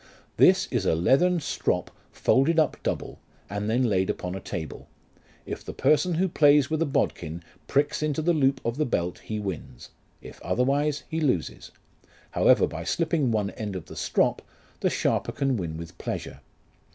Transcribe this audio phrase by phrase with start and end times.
[0.37, 3.19] This is a leathern strop folded up double,
[3.51, 4.87] and then laid upon a table;
[5.45, 9.19] if the person who plays with a bodkin pricks into the loop of the belt
[9.19, 11.69] he wins; if otherwise he loses.
[12.31, 14.41] However by slipping one end of the strop,
[14.79, 16.39] the sharper can win with pleasure.